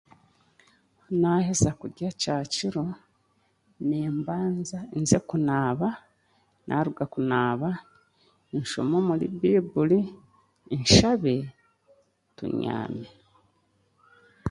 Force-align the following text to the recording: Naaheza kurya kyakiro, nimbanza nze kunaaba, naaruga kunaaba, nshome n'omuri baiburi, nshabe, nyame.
Naaheza 1.19 1.69
kurya 1.79 2.09
kyakiro, 2.21 2.85
nimbanza 3.87 4.77
nze 4.99 5.17
kunaaba, 5.27 5.89
naaruga 6.67 7.03
kunaaba, 7.13 7.69
nshome 8.57 8.89
n'omuri 8.91 9.25
baiburi, 9.39 9.99
nshabe, 10.79 11.33
nyame. 12.61 13.05